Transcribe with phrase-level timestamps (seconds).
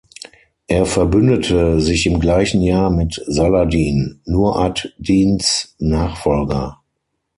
[0.65, 6.79] Er verbündete sich im gleichen Jahr mit Saladin, Nur ad-Dins Nachfolger.